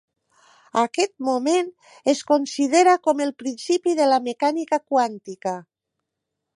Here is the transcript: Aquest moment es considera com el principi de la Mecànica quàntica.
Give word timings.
Aquest 0.83 1.11
moment 1.27 1.69
es 2.15 2.23
considera 2.33 2.97
com 3.09 3.23
el 3.27 3.35
principi 3.45 3.97
de 4.01 4.11
la 4.15 4.21
Mecànica 4.31 4.85
quàntica. 4.93 5.59